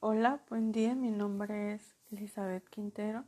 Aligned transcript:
Hola, 0.00 0.40
buen 0.48 0.70
día. 0.70 0.94
Mi 0.94 1.10
nombre 1.10 1.72
es 1.72 1.96
Elizabeth 2.12 2.68
Quintero 2.68 3.24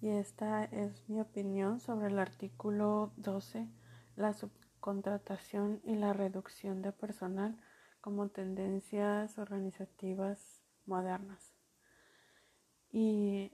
y 0.00 0.08
esta 0.10 0.62
es 0.62 1.08
mi 1.08 1.20
opinión 1.20 1.80
sobre 1.80 2.06
el 2.06 2.18
artículo 2.20 3.12
12, 3.16 3.66
la 4.14 4.32
subcontratación 4.32 5.80
y 5.82 5.96
la 5.96 6.12
reducción 6.12 6.80
de 6.80 6.92
personal 6.92 7.58
como 8.00 8.28
tendencias 8.28 9.36
organizativas 9.36 10.62
modernas. 10.86 11.56
Y 12.92 13.50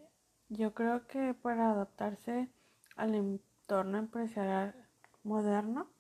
yo 0.50 0.74
creo 0.74 1.06
que 1.06 1.32
para 1.32 1.70
adaptarse 1.70 2.50
al 2.96 3.14
entorno 3.14 3.96
empresarial 3.96 4.74
moderno, 5.22 5.90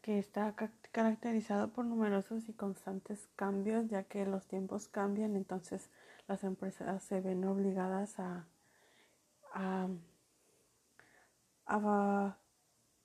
que 0.00 0.20
está 0.20 0.54
caracterizado 0.98 1.68
por 1.68 1.84
numerosos 1.84 2.48
y 2.48 2.52
constantes 2.52 3.28
cambios, 3.36 3.86
ya 3.86 4.02
que 4.02 4.26
los 4.26 4.48
tiempos 4.48 4.88
cambian, 4.88 5.36
entonces 5.36 5.90
las 6.26 6.42
empresas 6.42 7.04
se 7.04 7.20
ven 7.20 7.44
obligadas 7.44 8.18
a, 8.18 8.46
a, 9.54 9.86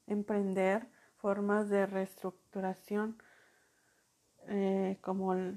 emprender 0.08 0.88
formas 1.18 1.70
de 1.70 1.86
reestructuración 1.86 3.22
eh, 4.48 4.98
como 5.02 5.36
la 5.36 5.54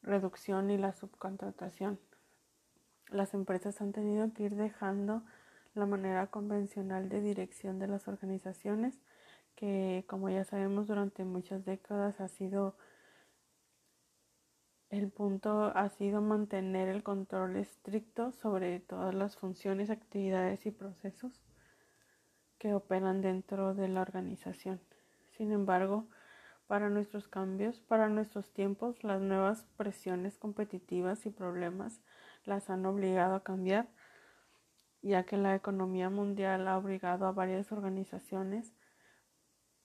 reducción 0.00 0.70
y 0.70 0.78
la 0.78 0.94
subcontratación. 0.94 2.00
Las 3.10 3.34
empresas 3.34 3.82
han 3.82 3.92
tenido 3.92 4.32
que 4.32 4.44
ir 4.44 4.54
dejando 4.54 5.22
la 5.74 5.84
manera 5.84 6.26
convencional 6.28 7.10
de 7.10 7.20
dirección 7.20 7.78
de 7.78 7.88
las 7.88 8.08
organizaciones 8.08 8.98
que 9.56 10.04
como 10.08 10.30
ya 10.30 10.44
sabemos 10.44 10.86
durante 10.86 11.24
muchas 11.24 11.64
décadas 11.64 12.20
ha 12.20 12.28
sido 12.28 12.76
el 14.90 15.10
punto 15.10 15.72
ha 15.74 15.88
sido 15.88 16.20
mantener 16.20 16.88
el 16.88 17.02
control 17.02 17.56
estricto 17.56 18.30
sobre 18.32 18.78
todas 18.80 19.14
las 19.14 19.36
funciones, 19.36 19.90
actividades 19.90 20.66
y 20.66 20.70
procesos 20.70 21.42
que 22.58 22.74
operan 22.74 23.20
dentro 23.20 23.74
de 23.74 23.88
la 23.88 24.02
organización. 24.02 24.80
Sin 25.36 25.50
embargo, 25.50 26.06
para 26.66 26.88
nuestros 26.90 27.28
cambios, 27.28 27.80
para 27.80 28.08
nuestros 28.08 28.52
tiempos, 28.52 29.02
las 29.02 29.20
nuevas 29.20 29.66
presiones 29.76 30.38
competitivas 30.38 31.26
y 31.26 31.30
problemas 31.30 32.00
las 32.44 32.70
han 32.70 32.86
obligado 32.86 33.34
a 33.34 33.42
cambiar, 33.42 33.88
ya 35.02 35.24
que 35.24 35.36
la 35.36 35.54
economía 35.54 36.08
mundial 36.08 36.68
ha 36.68 36.78
obligado 36.78 37.26
a 37.26 37.32
varias 37.32 37.72
organizaciones 37.72 38.72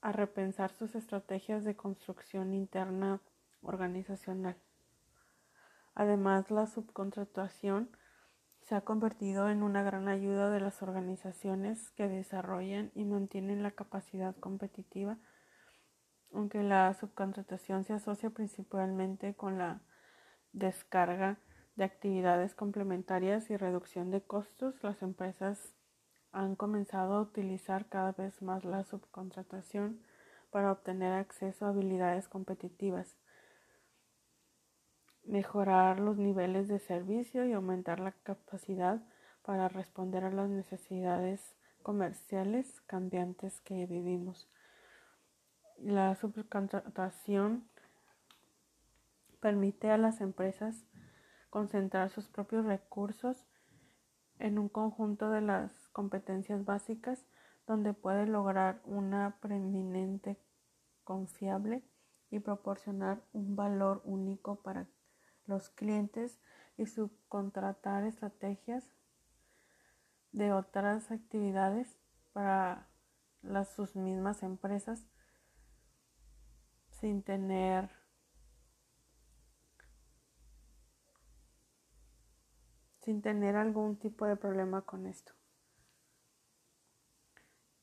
a 0.02 0.12
repensar 0.12 0.72
sus 0.72 0.96
estrategias 0.96 1.64
de 1.64 1.76
construcción 1.76 2.54
interna 2.54 3.22
organizacional. 3.62 4.56
Además, 5.94 6.50
la 6.52 6.68
subcontratación 6.68 7.90
se 8.62 8.76
ha 8.76 8.82
convertido 8.82 9.50
en 9.50 9.64
una 9.64 9.84
gran 9.84 10.08
ayuda 10.08 10.50
de 10.52 10.60
las 10.60 10.82
organizaciones 10.82 11.92
que 11.92 12.08
desarrollan 12.08 12.92
y 12.94 13.04
mantienen 13.04 13.64
la 13.64 13.72
capacidad 13.72 14.36
competitiva, 14.36 15.18
aunque 16.34 16.62
la 16.64 16.94
subcontratación 16.94 17.84
se 17.84 17.94
asocia 17.94 18.30
principalmente 18.30 19.34
con 19.34 19.58
la 19.58 19.82
descarga 20.54 21.40
de 21.76 21.84
actividades 21.84 22.54
complementarias 22.56 23.50
y 23.50 23.58
reducción 23.58 24.12
de 24.12 24.22
costos, 24.22 24.84
las 24.84 25.02
empresas 25.02 25.74
han 26.32 26.56
comenzado 26.56 27.16
a 27.16 27.22
utilizar 27.22 27.88
cada 27.88 28.12
vez 28.12 28.42
más 28.42 28.64
la 28.64 28.84
subcontratación 28.84 30.00
para 30.52 30.72
obtener 30.72 31.14
acceso 31.14 31.66
a 31.66 31.70
habilidades 31.70 32.28
competitivas, 32.28 33.16
mejorar 35.26 36.00
los 36.00 36.18
niveles 36.18 36.68
de 36.68 36.80
servicio 36.80 37.46
y 37.46 37.54
aumentar 37.54 38.00
la 38.00 38.12
capacidad 38.12 39.02
para 39.44 39.68
responder 39.68 40.24
a 40.24 40.32
las 40.32 40.50
necesidades 40.50 41.56
comerciales 41.84 42.82
cambiantes 42.82 43.62
que 43.62 43.86
vivimos. 43.86 44.50
La 45.78 46.16
subcontratación 46.16 47.64
permite 49.40 49.90
a 49.90 49.98
las 49.98 50.22
empresas 50.22 50.84
concentrar 51.50 52.10
sus 52.10 52.28
propios 52.28 52.66
recursos 52.66 53.46
en 54.40 54.58
un 54.58 54.70
conjunto 54.70 55.30
de 55.30 55.42
las 55.42 55.90
competencias 55.90 56.66
básicas 56.66 57.26
donde 57.68 57.94
puede 57.94 58.26
lograr 58.26 58.82
una 58.86 59.38
preeminente 59.42 60.40
confiable 61.04 61.84
y 62.32 62.40
proporcionar 62.40 63.22
un 63.34 63.56
valor 63.56 64.02
único 64.06 64.56
para 64.62 64.88
los 65.46 65.70
clientes 65.70 66.40
y 66.78 66.86
subcontratar 66.86 68.04
estrategias 68.06 68.90
de 70.32 70.54
otras 70.54 71.12
actividades 71.12 72.00
para 72.34 72.88
las 73.42 73.70
sus 73.70 73.96
mismas 73.96 74.44
empresas 74.44 75.06
sin 76.92 77.24
tener 77.24 77.99
sin 83.10 83.24
tener 83.24 83.56
algún 83.56 83.98
tipo 83.98 84.28
de 84.28 84.36
problema 84.36 84.84
con 84.84 85.08
esto 85.08 85.34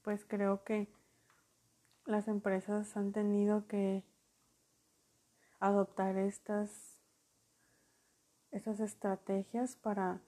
pues 0.02 0.24
creo 0.24 0.62
que 0.62 0.86
las 2.04 2.28
empresas 2.28 2.96
han 2.96 3.10
tenido 3.10 3.66
que 3.66 4.04
adoptar 5.58 6.16
estas, 6.16 7.00
estas 8.52 8.78
estrategias 8.78 9.74
para 9.74 10.20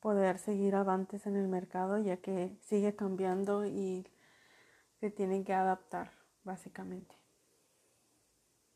poder 0.00 0.40
seguir 0.40 0.74
avantes 0.74 1.28
en 1.28 1.36
el 1.36 1.46
mercado 1.46 1.98
ya 1.98 2.16
que 2.16 2.58
sigue 2.62 2.96
cambiando 2.96 3.64
y 3.64 4.04
se 4.98 5.12
tienen 5.12 5.44
que 5.44 5.54
adaptar 5.54 6.10
básicamente. 6.42 7.19